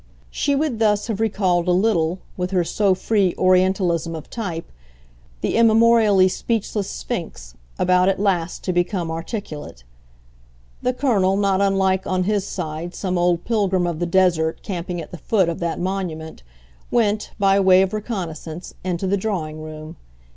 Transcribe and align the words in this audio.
She 0.31 0.55
would 0.55 0.79
thus 0.79 1.05
have 1.05 1.19
recalled 1.19 1.67
a 1.67 1.71
little, 1.71 2.17
with 2.35 2.49
her 2.49 2.63
so 2.63 2.95
free 2.95 3.35
orientalism 3.37 4.15
of 4.15 4.31
type, 4.31 4.71
the 5.41 5.55
immemorially 5.55 6.27
speechless 6.27 6.89
Sphinx 6.89 7.53
about 7.77 8.09
at 8.09 8.19
last 8.19 8.63
to 8.63 8.73
become 8.73 9.11
articulate. 9.11 9.83
The 10.81 10.91
Colonel, 10.93 11.37
not 11.37 11.61
unlike, 11.61 12.07
on 12.07 12.23
his 12.23 12.47
side, 12.47 12.95
some 12.95 13.15
old 13.19 13.45
pilgrim 13.45 13.85
of 13.85 13.99
the 13.99 14.07
desert 14.07 14.63
camping 14.63 14.99
at 14.99 15.11
the 15.11 15.19
foot 15.19 15.47
of 15.47 15.59
that 15.59 15.79
monument, 15.79 16.41
went, 16.89 17.29
by 17.37 17.59
way 17.59 17.83
of 17.83 17.93
reconnoissance, 17.93 18.73
into 18.83 19.05
the 19.05 19.17
drawing 19.17 19.61
room. 19.61 19.97